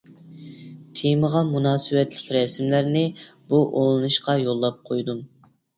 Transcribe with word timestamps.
تېمىغا 0.99 1.43
مۇناسىۋەتلىك 1.51 2.33
رەسىملەرنى 2.39 3.07
بۇ 3.53 3.65
ئۇلىنىشقا 3.69 4.41
يوللاپ 4.47 4.87
قويدۇم. 4.91 5.27